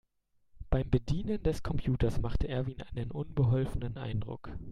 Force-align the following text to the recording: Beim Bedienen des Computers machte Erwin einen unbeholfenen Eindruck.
Beim 0.71 0.89
Bedienen 0.89 1.43
des 1.43 1.61
Computers 1.61 2.19
machte 2.19 2.47
Erwin 2.47 2.81
einen 2.81 3.11
unbeholfenen 3.11 3.97
Eindruck. 3.97 4.49